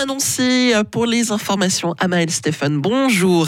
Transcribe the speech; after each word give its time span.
annoncé 0.00 0.72
pour 0.90 1.06
les 1.06 1.30
informations. 1.30 1.94
Amael 1.98 2.30
Stéphane, 2.30 2.80
bonjour. 2.80 3.46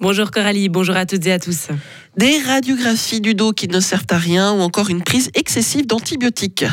Bonjour 0.00 0.30
Coralie, 0.30 0.68
bonjour 0.68 0.96
à 0.96 1.06
toutes 1.06 1.26
et 1.26 1.32
à 1.32 1.38
tous. 1.38 1.68
Des 2.16 2.38
radiographies 2.38 3.20
du 3.20 3.34
dos 3.34 3.52
qui 3.52 3.68
ne 3.68 3.78
servent 3.78 4.04
à 4.10 4.18
rien 4.18 4.52
ou 4.52 4.60
encore 4.60 4.90
une 4.90 5.02
prise 5.02 5.30
excessive 5.34 5.86
d'antibiotiques. 5.86 6.64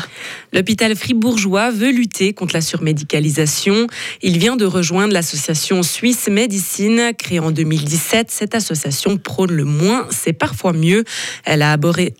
L'hôpital 0.52 0.96
fribourgeois 0.96 1.70
veut 1.70 1.92
lutter 1.92 2.32
contre 2.32 2.54
la 2.54 2.60
surmédicalisation. 2.60 3.86
Il 4.20 4.36
vient 4.38 4.56
de 4.56 4.64
rejoindre 4.64 5.14
l'association 5.14 5.84
Suisse 5.84 6.28
Médecine, 6.28 7.12
créée 7.16 7.38
en 7.38 7.52
2017. 7.52 8.32
Cette 8.32 8.56
association 8.56 9.16
prône 9.16 9.52
le 9.52 9.64
moins, 9.64 10.08
c'est 10.10 10.32
parfois 10.32 10.72
mieux. 10.72 11.04
Elle 11.44 11.62
a 11.62 11.76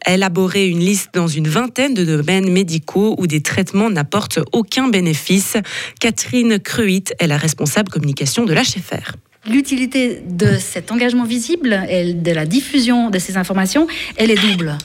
élaboré 0.07 0.69
une 0.69 0.81
liste 0.81 1.11
dans 1.13 1.29
une 1.29 1.49
vingtaine 1.49 1.95
de 1.95 2.05
domaines 2.05 2.51
médicaux 2.51 3.17
où 3.19 3.27
des 3.27 3.43
traitements 3.43 3.91
n'apportent 3.91 4.41
aucun 4.53 4.89
bénéfice. 4.89 5.57
Catherine 5.99 6.61
Cruit 6.61 7.05
est 7.19 7.27
la 7.27 7.37
responsable 7.37 7.91
communication 7.91 8.45
de 8.45 8.55
l'HFR. 8.55 9.17
L'utilité 9.49 10.23
de 10.27 10.57
cet 10.59 10.93
engagement 10.93 11.25
visible 11.25 11.81
et 11.89 12.13
de 12.13 12.33
la 12.33 12.45
diffusion 12.45 13.09
de 13.09 13.19
ces 13.19 13.37
informations, 13.37 13.87
elle 14.17 14.31
est 14.31 14.41
double. 14.41 14.77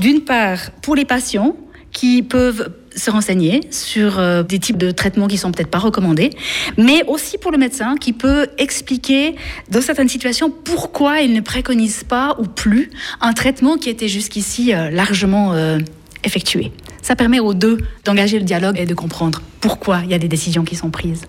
D'une 0.00 0.20
part, 0.20 0.70
pour 0.80 0.94
les 0.94 1.04
patients 1.04 1.56
qui 1.92 2.22
peuvent 2.22 2.72
se 2.94 3.10
renseigner 3.10 3.60
sur 3.70 4.18
euh, 4.18 4.42
des 4.42 4.58
types 4.58 4.76
de 4.76 4.90
traitements 4.90 5.28
qui 5.28 5.38
sont 5.38 5.50
peut-être 5.50 5.70
pas 5.70 5.78
recommandés, 5.78 6.30
mais 6.76 7.04
aussi 7.06 7.38
pour 7.38 7.50
le 7.50 7.58
médecin 7.58 7.96
qui 7.96 8.12
peut 8.12 8.46
expliquer 8.58 9.34
dans 9.70 9.80
certaines 9.80 10.08
situations 10.08 10.50
pourquoi 10.50 11.20
il 11.20 11.32
ne 11.32 11.40
préconise 11.40 12.04
pas 12.04 12.36
ou 12.38 12.44
plus 12.44 12.90
un 13.20 13.32
traitement 13.32 13.76
qui 13.76 13.90
était 13.90 14.08
jusqu'ici 14.08 14.74
euh, 14.74 14.90
largement 14.90 15.52
euh, 15.52 15.78
effectué. 16.24 16.72
Ça 17.02 17.16
permet 17.16 17.40
aux 17.40 17.54
deux 17.54 17.78
d'engager 18.04 18.38
le 18.38 18.44
dialogue 18.44 18.78
et 18.78 18.86
de 18.86 18.94
comprendre 18.94 19.42
pourquoi 19.60 20.02
il 20.04 20.10
y 20.10 20.14
a 20.14 20.18
des 20.18 20.28
décisions 20.28 20.64
qui 20.64 20.76
sont 20.76 20.90
prises. 20.90 21.26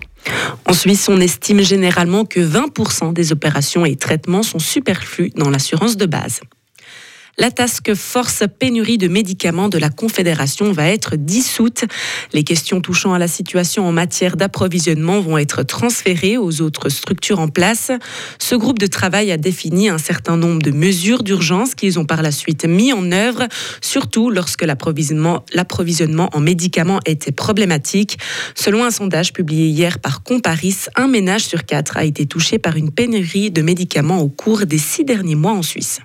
En 0.66 0.72
Suisse, 0.72 1.08
on 1.08 1.20
estime 1.20 1.60
généralement 1.60 2.24
que 2.24 2.40
20% 2.40 3.12
des 3.12 3.32
opérations 3.32 3.84
et 3.84 3.96
traitements 3.96 4.42
sont 4.42 4.58
superflus 4.58 5.30
dans 5.36 5.50
l'assurance 5.50 5.96
de 5.96 6.06
base. 6.06 6.40
La 7.36 7.50
task 7.50 7.94
force 7.94 8.44
pénurie 8.60 8.96
de 8.96 9.08
médicaments 9.08 9.68
de 9.68 9.76
la 9.76 9.88
Confédération 9.88 10.70
va 10.70 10.86
être 10.86 11.16
dissoute. 11.16 11.84
Les 12.32 12.44
questions 12.44 12.80
touchant 12.80 13.12
à 13.12 13.18
la 13.18 13.26
situation 13.26 13.88
en 13.88 13.90
matière 13.90 14.36
d'approvisionnement 14.36 15.20
vont 15.20 15.36
être 15.38 15.64
transférées 15.64 16.38
aux 16.38 16.60
autres 16.60 16.88
structures 16.90 17.40
en 17.40 17.48
place. 17.48 17.90
Ce 18.38 18.54
groupe 18.54 18.78
de 18.78 18.86
travail 18.86 19.32
a 19.32 19.36
défini 19.36 19.88
un 19.88 19.98
certain 19.98 20.36
nombre 20.36 20.62
de 20.62 20.70
mesures 20.70 21.24
d'urgence 21.24 21.74
qu'ils 21.74 21.98
ont 21.98 22.04
par 22.04 22.22
la 22.22 22.30
suite 22.30 22.66
mis 22.66 22.92
en 22.92 23.10
œuvre, 23.10 23.48
surtout 23.80 24.30
lorsque 24.30 24.62
l'approvisionnement 24.62 25.42
en 26.32 26.40
médicaments 26.40 27.00
était 27.04 27.32
problématique. 27.32 28.16
Selon 28.54 28.84
un 28.84 28.92
sondage 28.92 29.32
publié 29.32 29.66
hier 29.66 29.98
par 29.98 30.22
Comparis, 30.22 30.86
un 30.94 31.08
ménage 31.08 31.46
sur 31.46 31.64
quatre 31.64 31.96
a 31.96 32.04
été 32.04 32.26
touché 32.26 32.60
par 32.60 32.76
une 32.76 32.92
pénurie 32.92 33.50
de 33.50 33.62
médicaments 33.62 34.20
au 34.20 34.28
cours 34.28 34.66
des 34.66 34.78
six 34.78 35.04
derniers 35.04 35.34
mois 35.34 35.52
en 35.52 35.62
Suisse. 35.62 35.98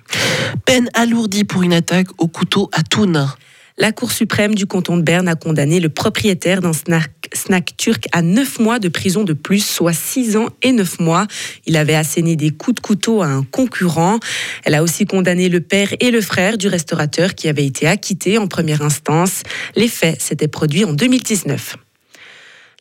Pour 1.48 1.62
une 1.62 1.74
attaque 1.74 2.08
au 2.18 2.28
couteau 2.28 2.70
à 2.72 2.82
Thun. 2.82 3.28
La 3.76 3.92
Cour 3.92 4.10
suprême 4.10 4.54
du 4.54 4.66
canton 4.66 4.96
de 4.96 5.02
Berne 5.02 5.28
a 5.28 5.34
condamné 5.34 5.78
le 5.78 5.90
propriétaire 5.90 6.62
d'un 6.62 6.72
snack, 6.72 7.76
turc 7.76 8.06
à 8.12 8.22
9 8.22 8.58
mois 8.58 8.78
de 8.78 8.88
prison 8.88 9.22
de 9.22 9.34
plus, 9.34 9.64
soit 9.64 9.92
6 9.92 10.36
ans 10.36 10.48
et 10.62 10.72
9 10.72 11.00
mois. 11.00 11.26
Il 11.66 11.76
avait 11.76 11.94
asséné 11.94 12.36
des 12.36 12.50
coups 12.50 12.76
de 12.76 12.80
couteau 12.80 13.22
à 13.22 13.26
un 13.26 13.42
concurrent. 13.42 14.18
Elle 14.64 14.74
a 14.74 14.82
aussi 14.82 15.04
condamné 15.04 15.50
le 15.50 15.60
père 15.60 15.88
et 16.00 16.10
le 16.10 16.22
frère 16.22 16.56
du 16.56 16.68
restaurateur 16.68 17.34
qui 17.34 17.48
avaient 17.48 17.66
été 17.66 17.86
acquittés 17.86 18.38
en 18.38 18.46
première 18.46 18.82
instance. 18.82 19.42
Les 19.76 19.88
faits 19.88 20.22
s'étaient 20.22 20.48
produits 20.48 20.84
en 20.84 20.94
2019. 20.94 21.76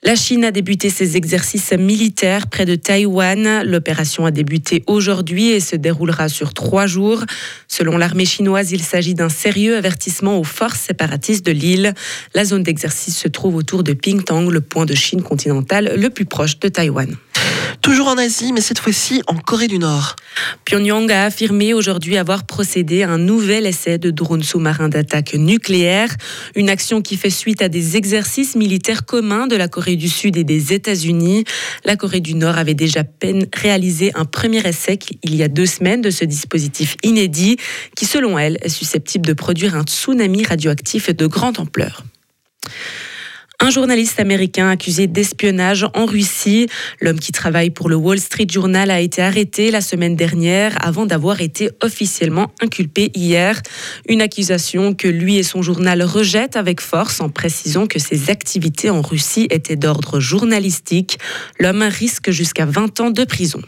La 0.01 0.15
Chine 0.15 0.45
a 0.45 0.51
débuté 0.51 0.89
ses 0.89 1.17
exercices 1.17 1.73
militaires 1.73 2.47
près 2.47 2.65
de 2.65 2.75
Taïwan. 2.75 3.63
L'opération 3.63 4.25
a 4.25 4.31
débuté 4.31 4.81
aujourd'hui 4.87 5.49
et 5.49 5.59
se 5.59 5.75
déroulera 5.75 6.29
sur 6.29 6.53
trois 6.53 6.87
jours. 6.87 7.25
Selon 7.67 7.97
l'armée 7.97 8.23
chinoise, 8.23 8.71
il 8.71 8.81
s'agit 8.81 9.13
d'un 9.13 9.27
sérieux 9.27 9.75
avertissement 9.75 10.39
aux 10.39 10.45
forces 10.45 10.79
séparatistes 10.79 11.45
de 11.45 11.51
l'île. 11.51 11.93
La 12.33 12.45
zone 12.45 12.63
d'exercice 12.63 13.17
se 13.17 13.27
trouve 13.27 13.55
autour 13.55 13.83
de 13.83 13.91
Pingtang, 13.91 14.49
le 14.49 14.61
point 14.61 14.85
de 14.85 14.95
Chine 14.95 15.21
continentale 15.21 15.93
le 15.97 16.09
plus 16.09 16.25
proche 16.25 16.59
de 16.59 16.69
Taïwan. 16.69 17.17
Toujours 17.81 18.07
en 18.07 18.17
Asie, 18.17 18.51
mais 18.51 18.59
cette 18.59 18.79
fois-ci 18.79 19.21
en 19.27 19.35
Corée 19.35 19.67
du 19.67 19.79
Nord. 19.79 20.17
Pyongyang 20.65 21.09
a 21.11 21.23
affirmé 21.23 21.73
aujourd'hui 21.73 22.17
avoir 22.17 22.45
procédé 22.45 23.03
à 23.03 23.09
un 23.09 23.17
nouvel 23.17 23.65
essai 23.65 23.97
de 23.97 24.11
drone 24.11 24.43
sous-marin 24.43 24.89
d'attaque 24.89 25.33
nucléaire, 25.33 26.13
une 26.55 26.69
action 26.69 27.01
qui 27.01 27.15
fait 27.15 27.29
suite 27.29 27.61
à 27.61 27.69
des 27.69 27.95
exercices 27.95 28.55
militaires 28.55 29.05
communs 29.05 29.47
de 29.47 29.55
la 29.55 29.69
Corée 29.69 29.95
du 29.95 30.09
Sud 30.09 30.35
et 30.35 30.43
des 30.43 30.73
États-Unis. 30.73 31.45
La 31.85 31.95
Corée 31.95 32.19
du 32.19 32.35
Nord 32.35 32.57
avait 32.57 32.73
déjà 32.73 33.05
peine 33.05 33.47
réalisé 33.55 34.11
un 34.13 34.25
premier 34.25 34.59
essai 34.67 34.99
il 35.23 35.35
y 35.35 35.43
a 35.43 35.47
deux 35.47 35.65
semaines 35.65 36.01
de 36.01 36.09
ce 36.09 36.25
dispositif 36.25 36.97
inédit 37.03 37.57
qui, 37.95 38.05
selon 38.05 38.37
elle, 38.37 38.57
est 38.61 38.69
susceptible 38.69 39.25
de 39.25 39.33
produire 39.33 39.75
un 39.75 39.83
tsunami 39.83 40.43
radioactif 40.43 41.15
de 41.15 41.27
grande 41.27 41.59
ampleur. 41.59 42.03
Un 43.61 43.71
journaliste 43.71 44.21
américain 44.21 44.69
accusé 44.69 45.07
d'espionnage 45.07 45.85
en 45.93 46.05
Russie, 46.05 46.69
l'homme 47.01 47.19
qui 47.19 47.33
travaille 47.33 47.71
pour 47.71 47.89
le 47.89 47.97
Wall 47.97 48.17
Street 48.17 48.47
Journal 48.49 48.89
a 48.89 49.01
été 49.01 49.21
arrêté 49.21 49.69
la 49.69 49.81
semaine 49.81 50.15
dernière 50.15 50.77
avant 50.79 51.05
d'avoir 51.05 51.41
été 51.41 51.69
officiellement 51.83 52.53
inculpé 52.61 53.11
hier. 53.15 53.61
Une 54.07 54.21
accusation 54.21 54.93
que 54.93 55.09
lui 55.09 55.35
et 55.35 55.43
son 55.43 55.61
journal 55.61 56.01
rejettent 56.03 56.55
avec 56.55 56.79
force 56.79 57.19
en 57.19 57.27
précisant 57.27 57.85
que 57.85 57.99
ses 57.99 58.29
activités 58.29 58.89
en 58.89 59.01
Russie 59.01 59.47
étaient 59.49 59.75
d'ordre 59.75 60.21
journalistique. 60.21 61.19
L'homme 61.59 61.83
risque 61.83 62.31
jusqu'à 62.31 62.65
20 62.65 63.01
ans 63.01 63.11
de 63.11 63.25
prison. 63.25 63.61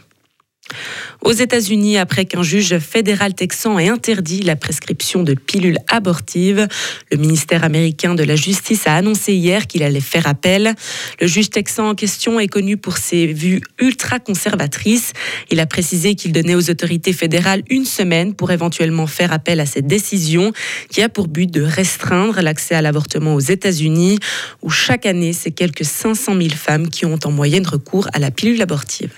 Aux 1.24 1.30
États-Unis, 1.30 1.98
après 1.98 2.24
qu'un 2.24 2.42
juge 2.42 2.78
fédéral 2.78 3.32
texan 3.32 3.78
ait 3.78 3.88
interdit 3.88 4.42
la 4.42 4.56
prescription 4.56 5.22
de 5.22 5.34
pilules 5.34 5.78
abortives, 5.86 6.66
le 7.12 7.16
ministère 7.16 7.62
américain 7.62 8.16
de 8.16 8.24
la 8.24 8.34
Justice 8.34 8.88
a 8.88 8.96
annoncé 8.96 9.32
hier 9.32 9.68
qu'il 9.68 9.84
allait 9.84 10.00
faire 10.00 10.26
appel. 10.26 10.74
Le 11.20 11.28
juge 11.28 11.50
texan 11.50 11.90
en 11.90 11.94
question 11.94 12.40
est 12.40 12.48
connu 12.48 12.76
pour 12.76 12.96
ses 12.98 13.28
vues 13.28 13.60
ultra-conservatrices. 13.78 15.12
Il 15.52 15.60
a 15.60 15.66
précisé 15.66 16.16
qu'il 16.16 16.32
donnait 16.32 16.56
aux 16.56 16.70
autorités 16.70 17.12
fédérales 17.12 17.62
une 17.70 17.84
semaine 17.84 18.34
pour 18.34 18.50
éventuellement 18.50 19.06
faire 19.06 19.32
appel 19.32 19.60
à 19.60 19.66
cette 19.66 19.86
décision 19.86 20.52
qui 20.90 21.02
a 21.02 21.08
pour 21.08 21.28
but 21.28 21.48
de 21.48 21.62
restreindre 21.62 22.40
l'accès 22.40 22.74
à 22.74 22.82
l'avortement 22.82 23.36
aux 23.36 23.40
États-Unis, 23.40 24.18
où 24.60 24.70
chaque 24.70 25.06
année, 25.06 25.32
c'est 25.32 25.52
quelques 25.52 25.84
500 25.84 26.34
000 26.36 26.48
femmes 26.50 26.88
qui 26.88 27.06
ont 27.06 27.18
en 27.24 27.30
moyenne 27.30 27.66
recours 27.66 28.08
à 28.12 28.18
la 28.18 28.32
pilule 28.32 28.60
abortive. 28.60 29.12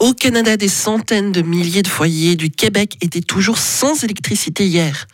Au 0.00 0.14
Canada, 0.14 0.56
des 0.56 0.68
centaines 0.68 1.32
de 1.32 1.42
milliers 1.42 1.82
de 1.82 1.88
foyers 1.88 2.34
du 2.34 2.50
Québec 2.50 2.96
étaient 3.02 3.20
toujours 3.20 3.58
sans 3.58 4.02
électricité 4.02 4.66
hier. 4.66 5.06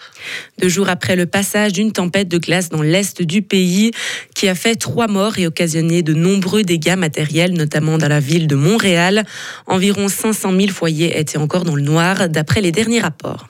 Deux 0.61 0.69
jours 0.69 0.89
après 0.89 1.15
le 1.15 1.27
passage 1.27 1.73
d'une 1.73 1.93
tempête 1.93 2.29
de 2.29 2.39
glace 2.39 2.69
dans 2.69 2.83
l'est 2.83 3.21
du 3.21 3.43
pays, 3.43 3.91
qui 4.35 4.49
a 4.49 4.55
fait 4.55 4.77
trois 4.77 5.07
morts 5.07 5.39
et 5.39 5.47
occasionné 5.47 6.03
de 6.03 6.15
nombreux 6.15 6.63
dégâts 6.63 6.97
matériels, 6.97 7.53
notamment 7.53 7.99
dans 7.99 8.09
la 8.09 8.21
ville 8.21 8.47
de 8.47 8.57
Montréal, 8.57 9.25
environ 9.67 10.09
500 10.09 10.53
000 10.59 10.69
foyers 10.69 11.19
étaient 11.19 11.39
encore 11.39 11.65
dans 11.65 11.77
le 11.77 11.83
noir, 11.83 12.29
d'après 12.29 12.61
les 12.61 12.73
derniers 12.73 13.01
rapports. 13.01 13.49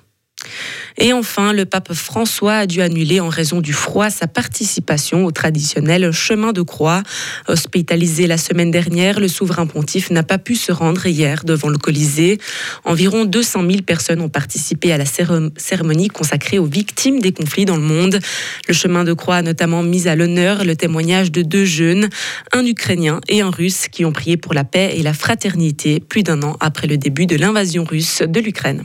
Et 1.00 1.12
enfin, 1.12 1.52
le 1.52 1.64
pape 1.64 1.92
François 1.92 2.54
a 2.54 2.66
dû 2.66 2.82
annuler 2.82 3.20
en 3.20 3.28
raison 3.28 3.60
du 3.60 3.72
froid 3.72 4.10
sa 4.10 4.26
participation 4.26 5.24
au 5.24 5.30
traditionnel 5.30 6.10
chemin 6.12 6.52
de 6.52 6.62
croix. 6.62 7.02
Hospitalisé 7.46 8.26
la 8.26 8.36
semaine 8.36 8.72
dernière, 8.72 9.20
le 9.20 9.28
souverain 9.28 9.66
pontife 9.66 10.10
n'a 10.10 10.24
pas 10.24 10.38
pu 10.38 10.56
se 10.56 10.72
rendre 10.72 11.06
hier 11.06 11.44
devant 11.44 11.68
le 11.68 11.78
Colisée. 11.78 12.38
Environ 12.84 13.24
200 13.24 13.60
000 13.68 13.82
personnes 13.82 14.20
ont 14.20 14.28
participé 14.28 14.92
à 14.92 14.98
la 14.98 15.04
cérémonie 15.04 16.08
consacrée 16.08 16.58
aux 16.58 16.66
victimes 16.66 17.20
des 17.20 17.32
conflits 17.32 17.64
dans 17.64 17.76
le 17.76 17.82
monde. 17.82 18.18
Le 18.66 18.74
chemin 18.74 19.04
de 19.04 19.12
croix 19.12 19.36
a 19.36 19.42
notamment 19.42 19.84
mis 19.84 20.08
à 20.08 20.16
l'honneur 20.16 20.64
le 20.64 20.74
témoignage 20.74 21.30
de 21.30 21.42
deux 21.42 21.64
jeunes, 21.64 22.08
un 22.52 22.66
Ukrainien 22.66 23.20
et 23.28 23.40
un 23.40 23.50
Russe, 23.50 23.86
qui 23.88 24.04
ont 24.04 24.12
prié 24.12 24.36
pour 24.36 24.52
la 24.52 24.64
paix 24.64 24.94
et 24.96 25.02
la 25.02 25.14
fraternité 25.14 26.00
plus 26.00 26.24
d'un 26.24 26.42
an 26.42 26.56
après 26.58 26.88
le 26.88 26.96
début 26.96 27.26
de 27.26 27.36
l'invasion 27.36 27.84
russe 27.84 28.22
de 28.26 28.40
l'Ukraine. 28.40 28.84